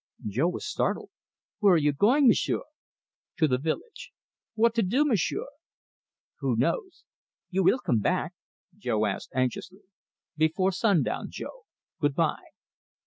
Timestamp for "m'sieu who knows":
5.05-7.03